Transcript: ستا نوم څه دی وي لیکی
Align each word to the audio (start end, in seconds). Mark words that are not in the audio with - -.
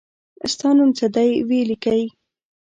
ستا 0.53 0.69
نوم 0.77 0.89
څه 0.97 1.05
دی 1.15 1.29
وي 1.47 1.59
لیکی 1.69 2.01